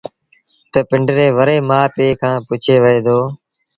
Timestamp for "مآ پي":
1.69-2.07